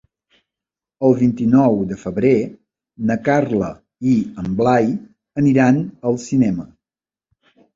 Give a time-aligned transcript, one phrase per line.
[1.09, 2.31] El vint-i-nou de febrer
[3.11, 3.69] na Carla
[4.15, 4.91] i en Blai
[5.43, 5.81] aniran
[6.11, 6.67] al cinema.